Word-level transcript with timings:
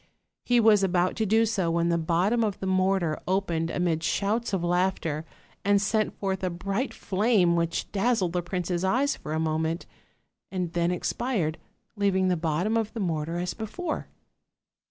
He 0.43 0.59
was 0.59 0.81
about 0.81 1.15
to 1.17 1.27
do 1.27 1.45
so 1.45 1.69
when 1.69 1.89
the 1.89 1.97
bottom 1.99 2.43
of 2.43 2.59
the 2.59 2.65
mortar 2.65 3.19
opened 3.27 3.69
amid 3.69 4.01
shouts 4.03 4.51
of 4.51 4.63
laughter, 4.63 5.25
and 5.63 5.79
sent 5.79 6.17
forth 6.17 6.43
a 6.43 6.49
bright 6.49 6.91
flame 6.91 7.55
which 7.55 7.91
dazzled 7.91 8.33
the 8.33 8.41
prince's 8.41 8.83
eyes 8.83 9.15
for 9.15 9.31
a 9.33 9.39
moment, 9.39 9.85
and 10.51 10.73
then 10.73 10.89
expired, 10.89 11.59
leaving 11.95 12.29
the 12.29 12.35
bottom 12.35 12.77
of 12.77 12.91
the 12.93 12.99
mortar 12.99 13.37
as 13.37 13.53
before. 13.53 14.07